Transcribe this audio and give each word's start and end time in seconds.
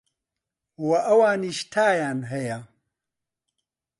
وە 0.87 0.99
ئەوانیش 1.07 1.59
تایان 1.73 2.19
هەیە 2.31 2.59